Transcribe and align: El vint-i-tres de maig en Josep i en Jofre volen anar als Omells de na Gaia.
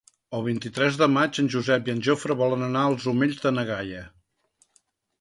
El 0.35 0.43
vint-i-tres 0.45 0.97
de 1.01 1.07
maig 1.17 1.41
en 1.43 1.51
Josep 1.57 1.93
i 1.93 1.95
en 1.95 2.03
Jofre 2.09 2.39
volen 2.41 2.69
anar 2.71 2.89
als 2.89 3.09
Omells 3.15 3.41
de 3.47 3.55
na 3.61 3.71
Gaia. 3.73 4.05